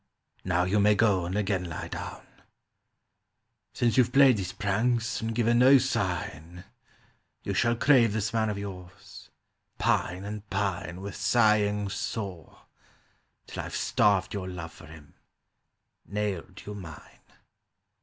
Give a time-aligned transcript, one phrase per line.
[0.43, 2.25] Now you may go and again lie down
[3.71, 6.63] "Since you've played these pranks and given no sign,
[7.43, 9.29] You shall crave this man of yours;
[9.77, 12.63] pine and pine With sighings sore,
[13.45, 15.13] 'Till I've starved your love for him;
[16.07, 17.21] nailed you mine.